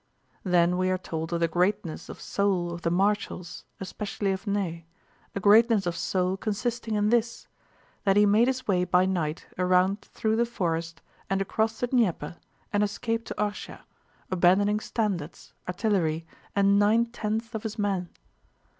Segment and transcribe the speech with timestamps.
[0.43, 5.39] Then we are told of the greatness of soul of the marshals, especially of Ney—a
[5.39, 7.45] greatness of soul consisting in this:
[8.03, 12.37] that he made his way by night around through the forest and across the Dnieper
[12.73, 13.81] and escaped to Orshá,
[14.31, 16.25] abandoning standards, artillery,
[16.55, 18.09] and nine tenths of his men.